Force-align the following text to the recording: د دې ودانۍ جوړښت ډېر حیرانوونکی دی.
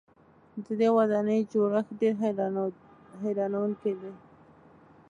د 0.65 0.67
دې 0.79 0.89
ودانۍ 0.97 1.39
جوړښت 1.51 1.89
ډېر 2.01 2.13
حیرانوونکی 3.25 3.93
دی. 4.01 4.11